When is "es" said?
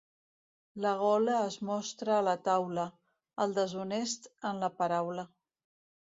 1.49-1.57